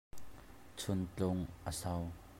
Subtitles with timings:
[0.77, 1.95] Chuntlung a so.